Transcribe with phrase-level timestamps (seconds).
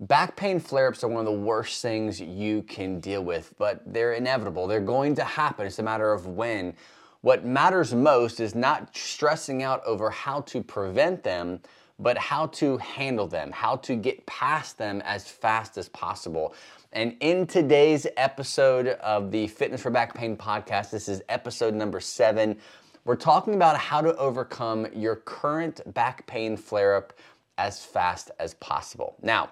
[0.00, 3.82] Back pain flare ups are one of the worst things you can deal with, but
[3.84, 4.66] they're inevitable.
[4.66, 5.66] They're going to happen.
[5.66, 6.74] It's a matter of when.
[7.20, 11.60] What matters most is not stressing out over how to prevent them,
[11.98, 16.54] but how to handle them, how to get past them as fast as possible.
[16.94, 22.00] And in today's episode of the Fitness for Back Pain podcast, this is episode number
[22.00, 22.56] seven,
[23.04, 27.12] we're talking about how to overcome your current back pain flare up
[27.58, 29.16] as fast as possible.
[29.20, 29.50] Now,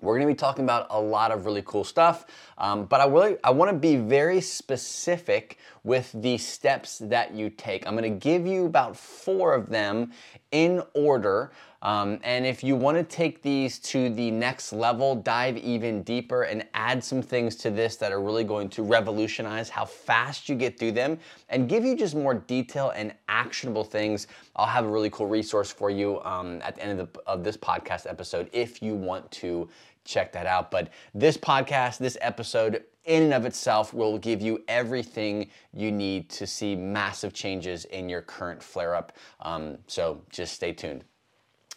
[0.00, 2.26] we're to be talking about a lot of really cool stuff,
[2.58, 7.48] um, but I really I want to be very specific with the steps that you
[7.48, 7.86] take.
[7.86, 10.12] I'm to give you about four of them
[10.50, 15.56] in order, um, and if you want to take these to the next level, dive
[15.56, 19.84] even deeper, and add some things to this that are really going to revolutionize how
[19.84, 24.26] fast you get through them, and give you just more detail and actionable things.
[24.56, 27.44] I'll have a really cool resource for you um, at the end of, the, of
[27.44, 29.68] this podcast episode if you want to
[30.06, 30.70] check that out.
[30.70, 36.28] But this podcast, this episode, in and of itself will give you everything you need
[36.30, 39.12] to see massive changes in your current flare up.
[39.40, 41.04] Um, so just stay tuned.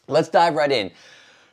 [0.07, 0.91] Let's dive right in.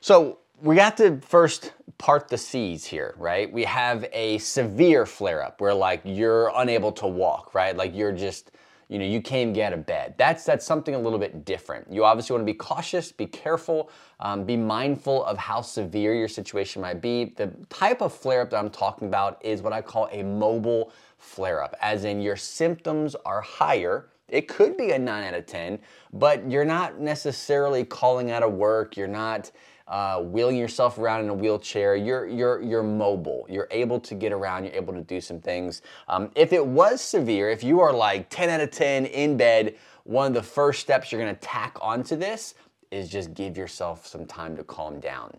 [0.00, 3.52] So, we got to first part the C's here, right?
[3.52, 7.76] We have a severe flare up where like you're unable to walk, right?
[7.76, 8.52] Like you're just
[8.88, 10.14] you know you can't get out of bed.
[10.16, 11.92] That's that's something a little bit different.
[11.92, 16.28] You obviously want to be cautious be careful um, be mindful of how severe your
[16.28, 17.34] situation might be.
[17.36, 21.76] The type of flare-up that i'm talking about is what i call a mobile flare-up
[21.80, 24.08] as in your symptoms are higher.
[24.28, 25.78] It could be a 9 out of 10
[26.12, 28.96] but you're not necessarily calling out of work.
[28.96, 29.50] You're not
[29.88, 31.94] uh, wheeling yourself around in a wheelchair.
[31.96, 33.46] You're you're you're mobile.
[33.48, 34.64] You're able to get around.
[34.64, 35.82] You're able to do some things.
[36.08, 39.76] Um, if it was severe, if you are like 10 out of 10 in bed,
[40.04, 42.54] one of the first steps you're going to tack onto this
[42.90, 45.32] is just give yourself some time to calm down.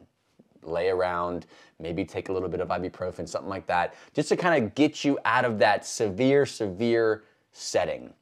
[0.63, 1.45] Lay around,
[1.79, 5.05] maybe take a little bit of ibuprofen, something like that, just to kind of get
[5.05, 8.13] you out of that severe, severe setting.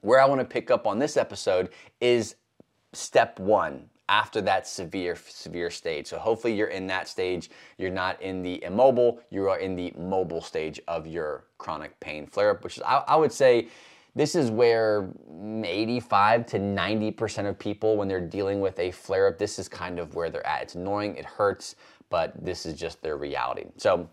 [0.00, 1.70] Where I want to pick up on this episode
[2.00, 2.36] is
[2.92, 6.06] step one after that severe, severe stage.
[6.06, 7.50] So hopefully you're in that stage.
[7.76, 12.26] You're not in the immobile, you are in the mobile stage of your chronic pain
[12.26, 13.68] flare up, which is, I, I would say,
[14.14, 15.10] this is where
[15.64, 19.98] 85 to 90% of people, when they're dealing with a flare up, this is kind
[19.98, 20.62] of where they're at.
[20.62, 21.76] It's annoying, it hurts,
[22.10, 23.66] but this is just their reality.
[23.76, 24.08] So,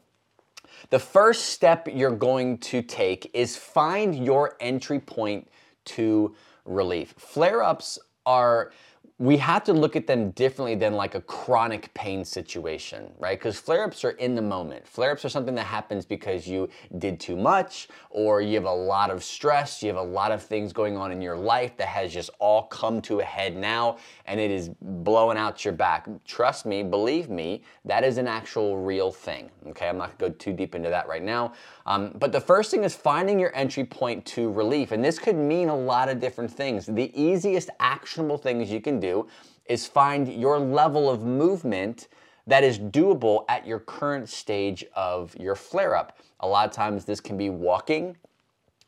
[0.90, 5.48] the first step you're going to take is find your entry point
[5.86, 6.36] to
[6.66, 7.14] relief.
[7.18, 8.72] Flare ups are
[9.18, 13.40] we have to look at them differently than like a chronic pain situation, right?
[13.40, 14.86] Because flare ups are in the moment.
[14.86, 16.68] Flare ups are something that happens because you
[16.98, 20.44] did too much or you have a lot of stress, you have a lot of
[20.44, 23.98] things going on in your life that has just all come to a head now
[24.26, 26.10] and it is blowing out your back.
[26.26, 29.88] Trust me, believe me, that is an actual real thing, okay?
[29.88, 31.54] I'm not gonna go too deep into that right now.
[31.86, 34.92] Um, but the first thing is finding your entry point to relief.
[34.92, 36.86] And this could mean a lot of different things.
[36.86, 39.28] The easiest actionable things you can do do
[39.66, 42.08] is find your level of movement
[42.48, 46.18] that is doable at your current stage of your flare up.
[46.42, 48.16] A lot of times, this can be walking.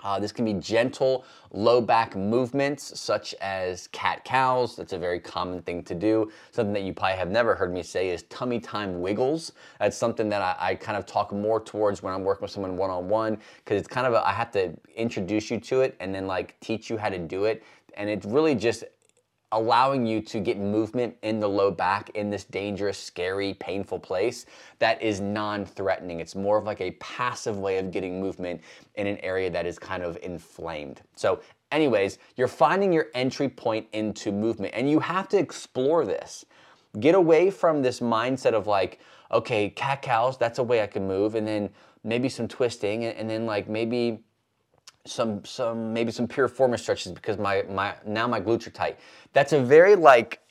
[0.03, 4.75] Uh, this can be gentle low back movements such as cat cows.
[4.75, 6.31] That's a very common thing to do.
[6.51, 9.53] Something that you probably have never heard me say is tummy time wiggles.
[9.79, 12.77] That's something that I, I kind of talk more towards when I'm working with someone
[12.77, 15.95] one on one because it's kind of a, I have to introduce you to it
[15.99, 17.63] and then like teach you how to do it.
[17.95, 18.83] And it's really just
[19.51, 24.45] allowing you to get movement in the low back in this dangerous, scary, painful place
[24.79, 26.19] that is non threatening.
[26.19, 28.61] It's more of like a passive way of getting movement
[28.95, 31.01] in an area that is kind of inflamed.
[31.15, 31.41] So,
[31.71, 36.45] anyways, you're finding your entry point into movement and you have to explore this.
[36.99, 38.99] Get away from this mindset of like,
[39.31, 41.69] okay, cat cows, that's a way I can move, and then
[42.03, 44.23] maybe some twisting, and, then like maybe
[45.07, 48.99] some some maybe some piriformis stretches because my my now my glutes are tight.
[49.33, 50.41] That's a very like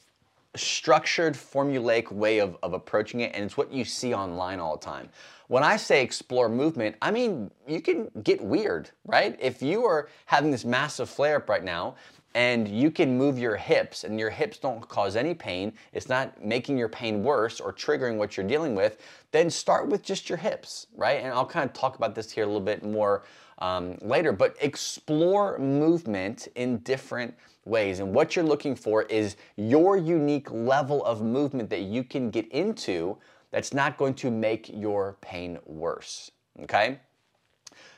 [0.57, 4.85] structured formulaic way of, of approaching it and it's what you see online all the
[4.85, 5.09] time
[5.49, 10.09] when i say explore movement i mean you can get weird right if you are
[10.25, 11.95] having this massive flare up right now
[12.37, 16.45] and you can move your hips and your hips don't cause any pain it's not
[16.45, 18.99] making your pain worse or triggering what you're dealing with
[19.33, 22.45] then start with just your hips right and i'll kind of talk about this here
[22.45, 23.25] a little bit more
[23.59, 27.35] um, later, but explore movement in different
[27.65, 28.01] ways.
[28.01, 32.51] And what you're looking for is your unique level of movement that you can get
[32.53, 33.17] into
[33.51, 36.31] that's not going to make your pain worse.
[36.63, 37.01] Okay?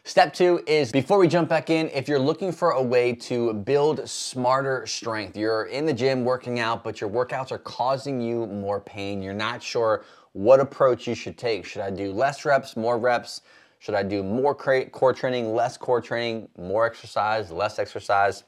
[0.09, 3.53] Step two is before we jump back in, if you're looking for a way to
[3.53, 8.47] build smarter strength, you're in the gym working out, but your workouts are causing you
[8.47, 11.67] more pain, you're not sure what approach you should take.
[11.67, 13.43] Should I do less reps, more reps?
[13.81, 18.45] Should I do more core training, less core training, more exercise, less exercise?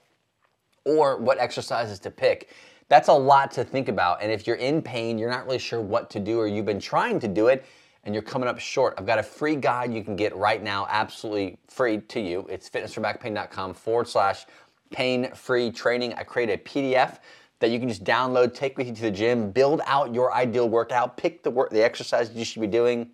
[0.87, 2.49] Or what exercises to pick?
[2.89, 4.23] That's a lot to think about.
[4.23, 6.81] And if you're in pain, you're not really sure what to do, or you've been
[6.81, 7.67] trying to do it
[8.05, 10.87] and you're coming up short, I've got a free guide you can get right now,
[10.89, 12.47] absolutely free to you.
[12.49, 14.47] It's fitnessforbackpain.com forward slash
[14.91, 16.15] pain free training.
[16.15, 17.19] I create a PDF
[17.61, 20.69] that you can just download, take with you to the gym, build out your ideal
[20.69, 23.11] workout, pick the work, the exercises you should be doing,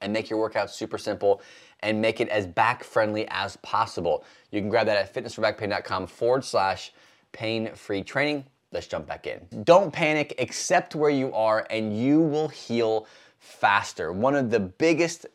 [0.00, 1.40] and make your workout super simple
[1.80, 4.24] and make it as back friendly as possible.
[4.50, 6.92] You can grab that at fitnessforbackpain.com forward slash
[7.32, 8.44] pain free training.
[8.72, 9.40] Let's jump back in.
[9.64, 13.06] Don't panic, accept where you are, and you will heal
[13.40, 14.12] faster.
[14.12, 15.26] One of the biggest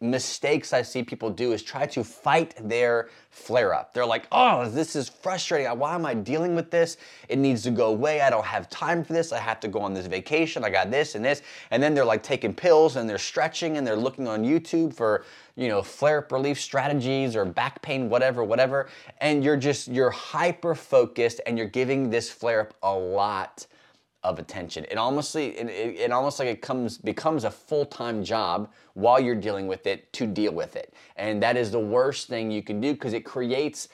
[0.00, 3.94] mistakes I see people do is try to fight their flare up.
[3.94, 5.66] They're like, oh, this is frustrating.
[5.78, 6.98] Why am I dealing with this?
[7.28, 8.20] It needs to go away.
[8.20, 9.32] I don't have time for this.
[9.32, 10.64] I have to go on this vacation.
[10.64, 11.42] I got this and this.
[11.70, 15.24] And then they're like taking pills and they're stretching and they're looking on YouTube for,
[15.54, 18.88] you know, flare up relief strategies or back pain, whatever, whatever.
[19.18, 23.66] And you're just, you're hyper focused and you're giving this flare up a lot
[24.26, 24.84] of attention.
[24.90, 29.66] It almost it, it almost like it comes becomes a full-time job while you're dealing
[29.68, 30.94] with it to deal with it.
[31.16, 33.88] And that is the worst thing you can do because it creates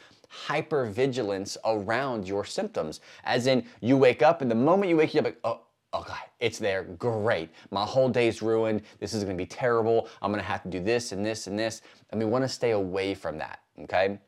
[0.47, 3.01] hypervigilance around your symptoms.
[3.25, 5.61] As in you wake up and the moment you wake up like, oh,
[5.93, 7.51] oh god, it's there, great.
[7.71, 8.83] My whole day's ruined.
[8.99, 10.09] This is gonna be terrible.
[10.23, 11.83] I'm gonna have to do this and this and this.
[12.11, 14.19] And we wanna stay away from that, okay?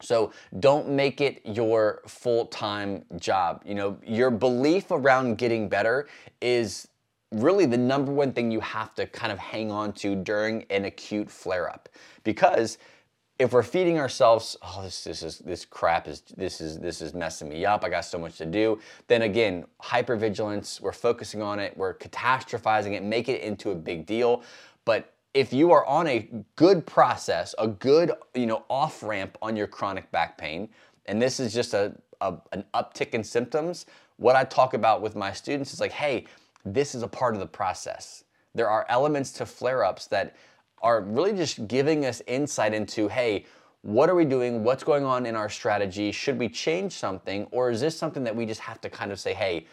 [0.00, 3.62] So don't make it your full-time job.
[3.64, 6.08] You know, your belief around getting better
[6.40, 6.88] is
[7.32, 10.84] really the number one thing you have to kind of hang on to during an
[10.84, 11.88] acute flare-up.
[12.22, 12.78] Because
[13.38, 17.14] if we're feeding ourselves, oh, this, this is this crap is this is this is
[17.14, 17.84] messing me up.
[17.84, 18.78] I got so much to do.
[19.08, 20.80] Then again, hypervigilance.
[20.80, 21.76] We're focusing on it.
[21.76, 24.42] We're catastrophizing it, make it into a big deal.
[24.84, 29.56] But if you are on a good process, a good, you know, off ramp on
[29.56, 30.68] your chronic back pain,
[31.06, 33.86] and this is just a, a, an uptick in symptoms,
[34.16, 36.26] what I talk about with my students is like, hey,
[36.64, 38.24] this is a part of the process.
[38.54, 40.36] There are elements to flare ups that
[40.82, 43.44] are really just giving us insight into, hey,
[43.82, 44.62] what are we doing?
[44.62, 46.12] What's going on in our strategy?
[46.12, 47.46] Should we change something?
[47.50, 49.66] Or is this something that we just have to kind of say, hey,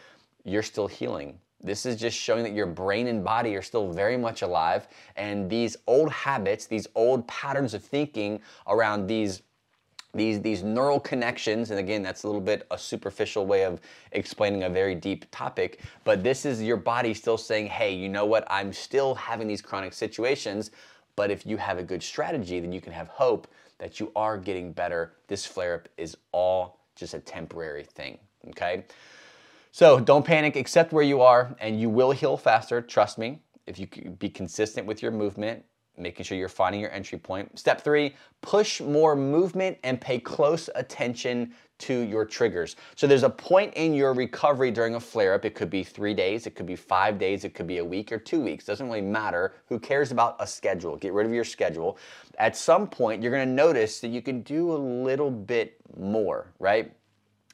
[0.44, 1.38] you're still healing?
[1.62, 4.88] This is just showing that your brain and body are still very much alive.
[5.16, 9.42] And these old habits, these old patterns of thinking around these
[10.14, 13.80] these these neural connections and again that's a little bit a superficial way of
[14.12, 18.26] explaining a very deep topic but this is your body still saying hey you know
[18.26, 20.70] what i'm still having these chronic situations
[21.16, 23.48] but if you have a good strategy then you can have hope
[23.78, 28.18] that you are getting better this flare up is all just a temporary thing
[28.48, 28.84] okay
[29.72, 32.80] so don't panic, accept where you are, and you will heal faster.
[32.80, 33.40] Trust me.
[33.66, 33.86] If you
[34.18, 35.64] be consistent with your movement,
[35.96, 37.58] making sure you're finding your entry point.
[37.58, 42.76] Step three, push more movement and pay close attention to your triggers.
[42.96, 45.44] So there's a point in your recovery during a flare up.
[45.44, 48.12] It could be three days, it could be five days, it could be a week
[48.12, 48.64] or two weeks.
[48.64, 49.54] Doesn't really matter.
[49.66, 50.96] Who cares about a schedule?
[50.96, 51.98] Get rid of your schedule.
[52.38, 56.92] At some point, you're gonna notice that you can do a little bit more, right?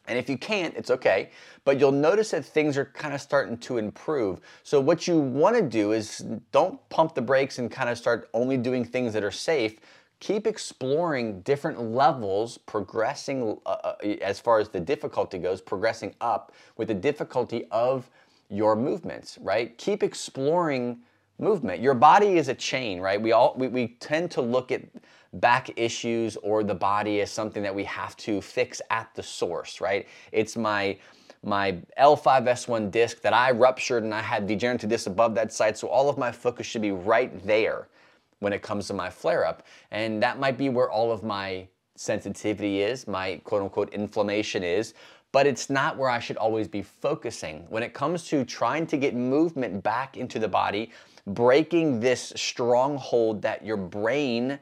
[0.08, 1.30] And if you can't, it's okay.
[1.64, 4.40] But you'll notice that things are kind of starting to improve.
[4.62, 8.28] So, what you want to do is don't pump the brakes and kind of start
[8.34, 9.78] only doing things that are safe.
[10.20, 16.52] Keep exploring different levels, progressing uh, uh as far as the difficulty goes, progressing up
[16.76, 18.10] with the difficulty of
[18.48, 19.76] your movements, right?
[19.78, 20.98] Keep exploring
[21.38, 21.80] movement.
[21.80, 23.20] Your body is a chain, right?
[23.20, 24.82] We all we, we tend to look at
[25.34, 29.80] back issues or the body as something that we have to fix at the source,
[29.80, 30.08] right?
[30.32, 30.98] It's my
[31.44, 35.86] my L5S1 disc that I ruptured and I had degenerative disc above that site, so
[35.88, 37.86] all of my focus should be right there
[38.40, 39.64] when it comes to my flare up.
[39.92, 44.94] And that might be where all of my sensitivity is, my quote unquote inflammation is,
[45.30, 47.66] but it's not where I should always be focusing.
[47.68, 50.90] When it comes to trying to get movement back into the body,
[51.26, 54.58] breaking this stronghold that your brain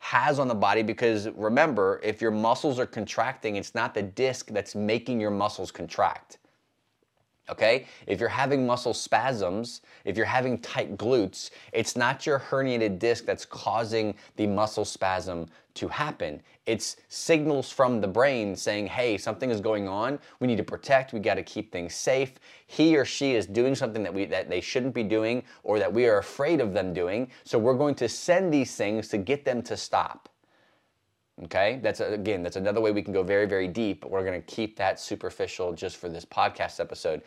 [0.00, 4.48] has on the body because remember, if your muscles are contracting, it's not the disc
[4.50, 6.39] that's making your muscles contract.
[7.50, 7.86] Okay?
[8.06, 13.24] If you're having muscle spasms, if you're having tight glutes, it's not your herniated disc
[13.24, 16.42] that's causing the muscle spasm to happen.
[16.66, 20.18] It's signals from the brain saying, hey, something is going on.
[20.38, 21.12] We need to protect.
[21.12, 22.34] We got to keep things safe.
[22.66, 25.92] He or she is doing something that, we, that they shouldn't be doing or that
[25.92, 27.30] we are afraid of them doing.
[27.44, 30.29] So we're going to send these things to get them to stop.
[31.44, 34.40] Okay, that's again, that's another way we can go very, very deep, but we're going
[34.40, 37.22] to keep that superficial just for this podcast episode.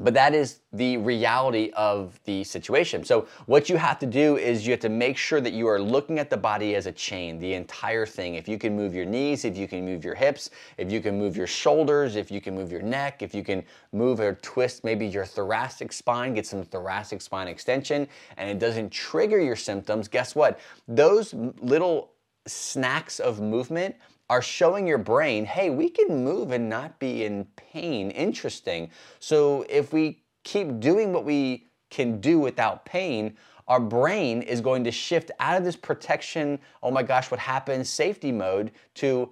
[0.00, 3.04] but that is the reality of the situation.
[3.04, 5.80] So, what you have to do is you have to make sure that you are
[5.80, 8.34] looking at the body as a chain, the entire thing.
[8.34, 11.16] If you can move your knees, if you can move your hips, if you can
[11.16, 14.82] move your shoulders, if you can move your neck, if you can move or twist
[14.82, 20.08] maybe your thoracic spine, get some thoracic spine extension, and it doesn't trigger your symptoms,
[20.08, 20.58] guess what?
[20.88, 22.13] Those little
[22.46, 23.96] snacks of movement
[24.30, 28.10] are showing your brain, hey, we can move and not be in pain.
[28.10, 28.90] Interesting.
[29.18, 33.36] So if we keep doing what we can do without pain,
[33.68, 37.86] our brain is going to shift out of this protection, oh my gosh, what happened,
[37.86, 39.30] safety mode to,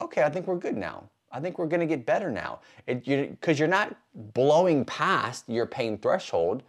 [0.00, 1.08] okay, I think we're good now.
[1.32, 2.60] I think we're gonna get better now.
[2.86, 6.62] Because you, you're not blowing past your pain threshold.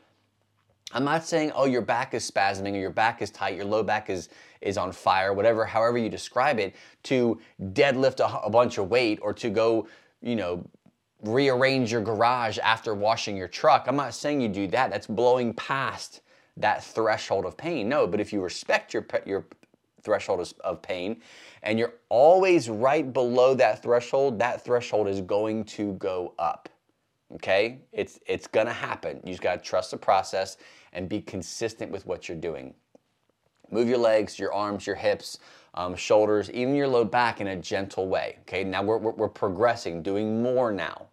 [0.95, 3.83] I'm not saying, oh, your back is spasming or your back is tight, your low
[3.83, 4.29] back is,
[4.61, 6.73] is on fire, whatever, however you describe it,
[7.03, 7.37] to
[7.73, 9.89] deadlift a, a bunch of weight or to go,
[10.21, 10.65] you know,
[11.21, 13.85] rearrange your garage after washing your truck.
[13.87, 14.89] I'm not saying you do that.
[14.89, 16.21] That's blowing past
[16.55, 17.89] that threshold of pain.
[17.89, 19.45] No, but if you respect your, your
[20.01, 21.21] threshold of pain
[21.61, 26.69] and you're always right below that threshold, that threshold is going to go up.
[27.33, 27.79] Okay?
[27.91, 29.19] It's it's to happen.
[29.23, 30.57] You just got to trust the process
[30.95, 32.73] and be consistent with what you're doing.
[33.69, 35.39] Move your legs, your arms, your hips,
[35.73, 38.37] um, shoulders, even your low back in a gentle way.
[38.41, 41.07] Okay, now we're, we're, we're progressing, doing more now.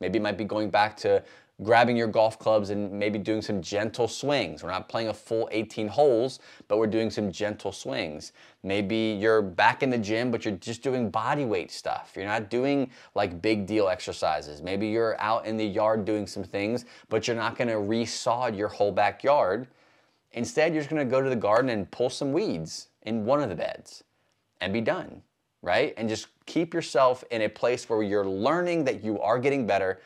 [0.00, 1.22] Maybe it might be going back to
[1.62, 4.62] grabbing your golf clubs and maybe doing some gentle swings.
[4.62, 8.32] We're not playing a full 18 holes, but we're doing some gentle swings.
[8.64, 12.12] Maybe you're back in the gym, but you're just doing body weight stuff.
[12.16, 14.62] You're not doing like big deal exercises.
[14.62, 18.68] Maybe you're out in the yard doing some things, but you're not gonna resod your
[18.68, 19.68] whole backyard.
[20.32, 23.48] Instead, you're just gonna go to the garden and pull some weeds in one of
[23.48, 24.02] the beds
[24.60, 25.22] and be done,
[25.62, 25.94] right?
[25.96, 30.00] And just keep yourself in a place where you're learning that you are getting better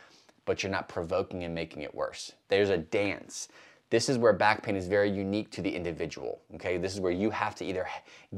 [0.49, 2.33] but you're not provoking and making it worse.
[2.49, 3.49] There's a dance.
[3.90, 6.40] This is where back pain is very unique to the individual.
[6.55, 7.87] Okay, this is where you have to either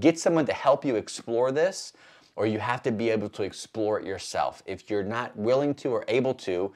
[0.01, 1.93] get someone to help you explore this
[2.35, 4.61] or you have to be able to explore it yourself.
[4.67, 6.73] If you're not willing to or able to,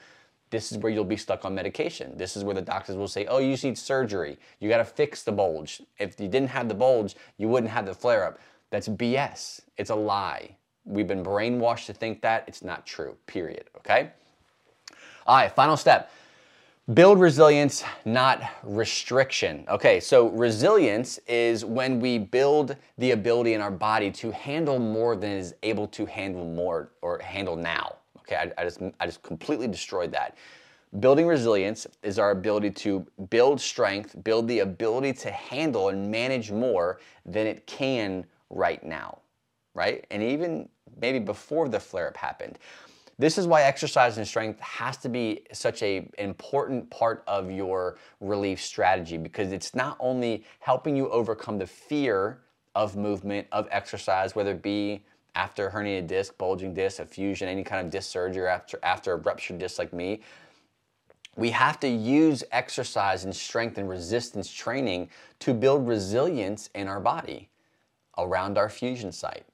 [0.50, 2.16] this is where you'll be stuck on medication.
[2.16, 4.38] This is where the doctors will say, oh, you need surgery.
[4.60, 5.82] You got to fix the bulge.
[5.98, 8.38] If you didn't have the bulge, you wouldn't have the flare up.
[8.70, 9.62] That's BS.
[9.78, 10.54] It's a lie.
[10.84, 12.44] We've been brainwashed to think that.
[12.46, 13.64] It's not true, period.
[13.78, 14.10] Okay?
[15.26, 16.10] All right, final step.
[16.92, 19.64] Build resilience, not restriction.
[19.68, 25.16] Okay, so resilience is when we build the ability in our body to handle more
[25.16, 27.96] than is able to handle more or handle now.
[28.18, 30.36] Okay, I, I just I just completely destroyed that.
[31.00, 36.50] Building resilience is our ability to build strength, build the ability to handle and manage
[36.52, 39.20] more than it can right now,
[39.72, 40.06] right?
[40.10, 40.68] And even
[41.00, 42.58] maybe before the flare up happened.
[43.16, 47.96] This is why exercise and strength has to be such a important part of your
[48.20, 52.40] relief strategy because it's not only helping you overcome the fear
[52.74, 55.04] of movement, of exercise, whether it be
[55.36, 59.16] after herniated disc, bulging disc, a fusion, any kind of disc surgery, after, after a
[59.16, 60.20] ruptured disc like me,
[61.36, 65.08] we have to use exercise and strength and resistance training
[65.40, 67.48] to build resilience in our body
[68.18, 69.44] around our fusion site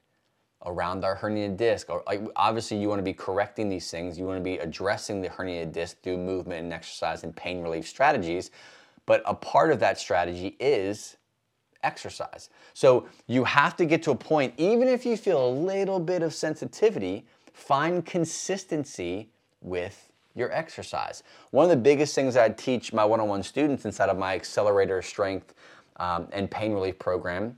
[0.65, 1.89] around our herniated disc.
[1.89, 2.03] Or
[2.35, 4.17] obviously, you want to be correcting these things.
[4.17, 7.87] You want to be addressing the herniated disc through movement and exercise and pain relief
[7.87, 8.51] strategies.
[9.05, 11.17] But a part of that strategy is
[11.83, 12.49] exercise.
[12.73, 16.21] So you have to get to a point, even if you feel a little bit
[16.21, 19.29] of sensitivity, find consistency
[19.61, 21.23] with your exercise.
[21.49, 24.35] One of the biggest things I teach my one on one students inside of my
[24.35, 25.53] accelerator strength
[25.97, 27.57] um, and pain relief program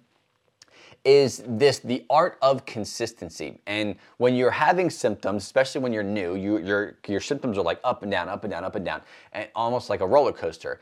[1.06, 3.60] is this the art of consistency.
[3.68, 7.80] And when you're having symptoms, especially when you're new, you, your, your symptoms are like
[7.84, 9.02] up and down, up and down, up and down,
[9.34, 10.80] and almost like a roller coaster.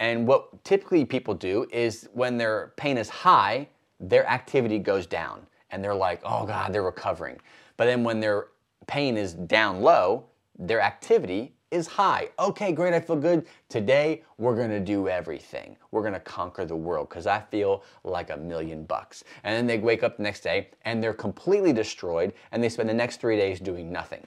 [0.00, 3.68] And what typically people do is when their pain is high,
[4.00, 7.38] their activity goes down and they're like, oh God, they're recovering.
[7.76, 8.48] But then when their
[8.86, 10.24] pain is down low,
[10.58, 12.28] their activity is high.
[12.38, 13.46] Okay, great, I feel good.
[13.68, 15.76] Today, we're gonna do everything.
[15.90, 19.24] We're gonna conquer the world because I feel like a million bucks.
[19.44, 22.88] And then they wake up the next day and they're completely destroyed and they spend
[22.88, 24.26] the next three days doing nothing.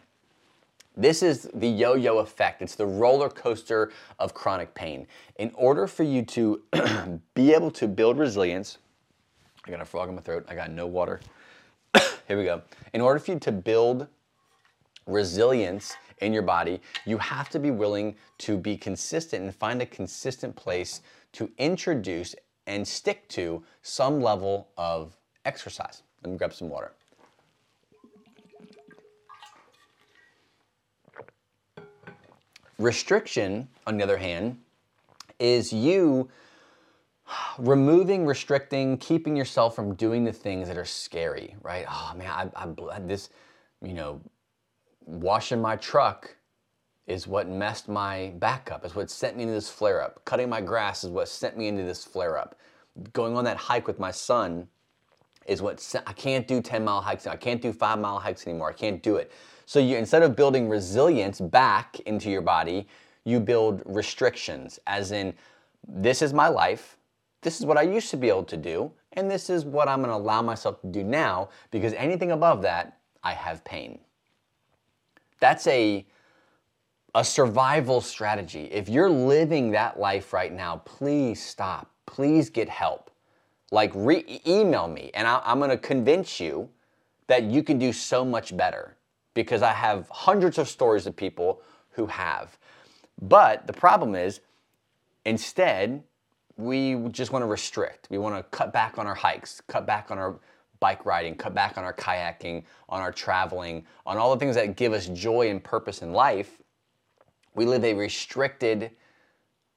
[0.96, 2.62] This is the yo yo effect.
[2.62, 5.08] It's the roller coaster of chronic pain.
[5.38, 6.62] In order for you to
[7.34, 8.78] be able to build resilience,
[9.66, 11.20] I got a frog in my throat, I got no water.
[12.28, 12.62] Here we go.
[12.94, 14.08] In order for you to build
[15.08, 19.86] resilience in your body, you have to be willing to be consistent and find a
[19.86, 21.02] consistent place
[21.34, 22.36] to introduce
[22.68, 25.16] and stick to some level of
[25.46, 26.04] exercise.
[26.24, 26.94] Let me grab some water.
[32.80, 34.58] Restriction, on the other hand,
[35.40, 36.30] is you
[37.58, 41.86] removing, restricting, keeping yourself from doing the things that are scary, right?
[41.90, 43.30] Oh man, I, I this,
[43.82, 44.22] you know,
[45.06, 46.36] washing my truck
[47.06, 50.24] is what messed my back up, is what sent me into this flare up.
[50.26, 52.60] Cutting my grass is what sent me into this flare up.
[53.12, 54.68] Going on that hike with my son
[55.46, 57.28] is what sent, I can't do 10 mile hikes.
[57.28, 58.70] I can't do five mile hikes anymore.
[58.70, 59.32] I can't do it.
[59.66, 62.88] So you instead of building resilience back into your body,
[63.26, 65.34] you build restrictions, as in,
[65.88, 66.98] this is my life.
[67.42, 70.00] This is what I used to be able to do, and this is what I'm
[70.00, 74.00] going to allow myself to do now because anything above that, I have pain.
[75.44, 76.06] That's a
[77.14, 78.70] a survival strategy.
[78.72, 81.92] If you're living that life right now, please stop.
[82.06, 83.12] Please get help.
[83.70, 86.70] Like re- email me and I, I'm going to convince you
[87.28, 88.96] that you can do so much better
[89.34, 92.58] because I have hundreds of stories of people who have.
[93.22, 94.40] But the problem is,
[95.26, 96.04] instead,
[96.56, 98.08] we just want to restrict.
[98.10, 100.40] We want to cut back on our hikes, cut back on our
[100.84, 104.76] bike riding, cut back on our kayaking, on our traveling, on all the things that
[104.76, 106.62] give us joy and purpose in life.
[107.56, 108.92] We live a restricted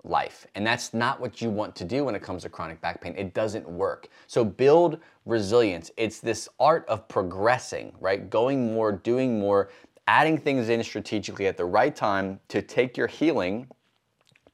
[0.03, 0.49] life.
[0.57, 3.15] And that's not what you want to do when it comes to chronic back pain.
[3.17, 4.09] It doesn't work.
[4.27, 5.93] So build resilience.
[5.97, 8.29] It's this art of progressing, right?
[8.29, 9.71] Going more, doing more,
[10.09, 13.69] adding things in strategically at the right time to take your healing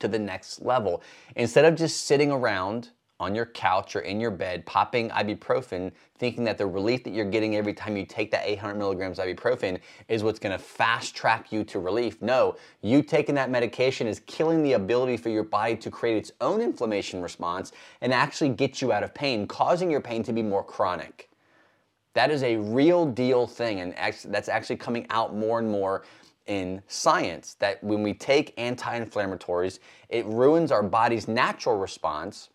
[0.01, 1.03] to the next level.
[1.35, 2.91] Instead of just sitting around
[3.23, 7.25] on your couch or in your bed popping ibuprofen, thinking that the relief that you're
[7.25, 11.63] getting every time you take that 800 milligrams ibuprofen is what's gonna fast track you
[11.63, 12.21] to relief.
[12.21, 16.33] No, you taking that medication is killing the ability for your body to create its
[16.41, 20.43] own inflammation response and actually get you out of pain, causing your pain to be
[20.43, 21.31] more chronic.
[22.15, 23.95] That is a real deal thing, and
[24.27, 26.03] that's actually coming out more and more
[26.47, 32.51] in science that when we take anti inflammatories, it ruins our body's natural response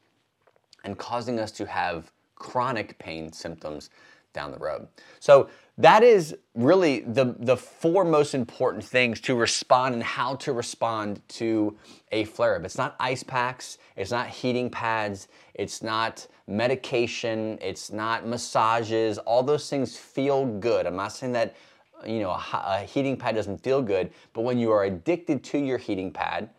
[0.88, 3.90] and causing us to have chronic pain symptoms
[4.32, 4.88] down the road.
[5.20, 10.54] So that is really the, the four most important things to respond and how to
[10.54, 11.78] respond to
[12.12, 12.64] a flare up.
[12.64, 19.18] It's not ice packs, it's not heating pads, it's not medication, it's not massages.
[19.18, 20.86] All those things feel good.
[20.86, 21.56] I'm not saying that
[22.06, 25.58] you know a, a heating pad doesn't feel good, but when you are addicted to
[25.58, 26.50] your heating pad,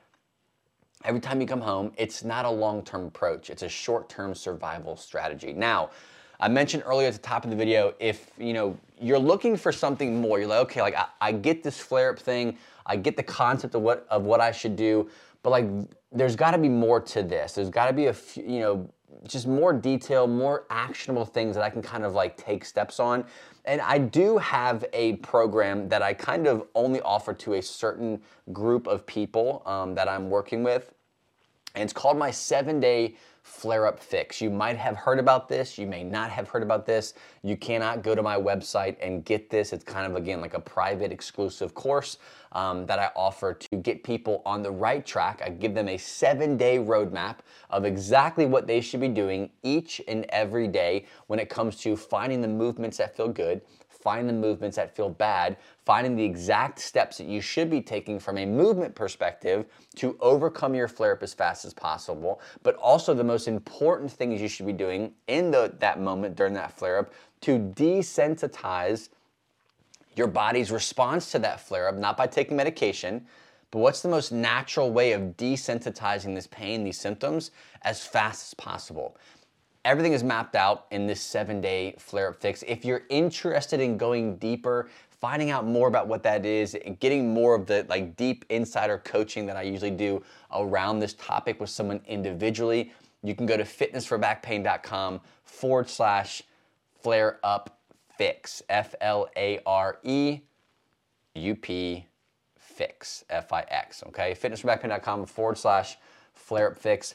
[1.05, 4.35] every time you come home, it's not a long term approach, it's a short term
[4.35, 5.53] survival strategy.
[5.53, 5.91] Now,
[6.41, 9.73] I mentioned earlier at the top of the video, if you know you're looking for
[9.73, 12.57] something more, you're like, okay, like I, I get this flare up thing,
[12.87, 15.09] I get the concept of what of what I should do,
[15.43, 15.67] but like
[16.13, 17.53] there's got to be more to this.
[17.53, 18.91] There's got to be a few, you know
[19.27, 23.25] just more detail, more actionable things that I can kind of like take steps on.
[23.65, 28.21] And I do have a program that I kind of only offer to a certain
[28.53, 30.93] group of people um, that I'm working with.
[31.75, 34.41] And it's called my seven day flare up fix.
[34.41, 37.15] You might have heard about this, you may not have heard about this.
[37.43, 39.73] You cannot go to my website and get this.
[39.73, 42.19] It's kind of, again, like a private exclusive course
[42.53, 45.43] um, that I offer to get people on the right track.
[45.45, 47.37] I give them a seven day roadmap
[47.71, 51.97] of exactly what they should be doing each and every day when it comes to
[51.97, 56.79] finding the movements that feel good, find the movements that feel bad, finding the exact
[56.79, 61.23] steps that you should be taking from a movement perspective to overcome your flare up
[61.23, 65.51] as fast as possible, but also the most important things you should be doing in
[65.51, 69.09] the, that moment during that flare up to desensitize
[70.19, 73.25] your body's response to that flare up, not by taking medication,
[73.71, 77.51] but what's the most natural way of desensitizing this pain, these symptoms,
[77.83, 79.17] as fast as possible?
[79.85, 82.65] Everything is mapped out in this seven day flare up fix.
[82.67, 84.89] If you're interested in going deeper,
[85.21, 89.47] finding out more about what that is, getting more of the like deep insider coaching
[89.47, 95.21] that I usually do around this topic with someone individually, you can go to fitnessforbackpain.com
[95.45, 96.43] forward slash
[97.01, 97.78] flare up
[98.19, 98.63] fix.
[98.69, 100.41] F L A R E
[101.35, 102.05] U P
[102.59, 103.25] fix.
[103.31, 104.03] F I X.
[104.09, 104.35] Okay.
[104.35, 105.97] Fitnessforbackpain.com forward slash
[106.35, 107.15] flare up fix.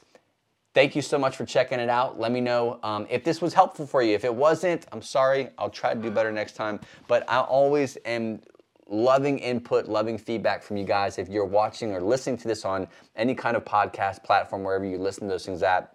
[0.73, 2.19] Thank you so much for checking it out.
[2.19, 4.15] Let me know um, if this was helpful for you.
[4.15, 5.49] If it wasn't, I'm sorry.
[5.59, 6.79] I'll try to do better next time.
[7.07, 8.41] But I always am
[8.89, 11.19] loving input, loving feedback from you guys.
[11.19, 14.97] If you're watching or listening to this on any kind of podcast platform, wherever you
[14.97, 15.92] listen to those things at,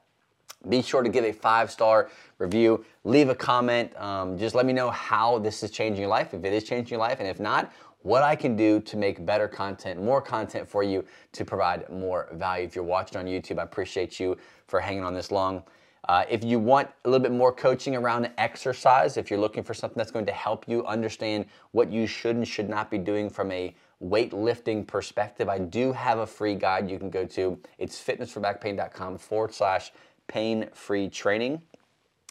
[0.69, 3.95] be sure to give a five star review, leave a comment.
[3.97, 6.91] Um, just let me know how this is changing your life, if it is changing
[6.91, 10.69] your life, and if not, what I can do to make better content, more content
[10.69, 12.65] for you to provide more value.
[12.65, 15.63] If you're watching on YouTube, I appreciate you for hanging on this long.
[16.09, 19.75] Uh, if you want a little bit more coaching around exercise, if you're looking for
[19.75, 23.29] something that's going to help you understand what you should and should not be doing
[23.29, 27.59] from a weightlifting perspective, I do have a free guide you can go to.
[27.77, 29.93] It's fitnessforbackpain.com forward slash
[30.29, 31.61] pain free training.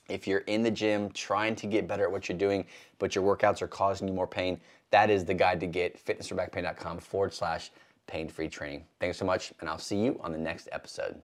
[0.07, 2.65] If you're in the gym trying to get better at what you're doing,
[2.97, 4.59] but your workouts are causing you more pain,
[4.91, 7.71] that is the guide to get fitnessforbackpain.com forward slash
[8.07, 8.85] pain free training.
[9.01, 11.21] Thanks so much, and I'll see you on the next episode.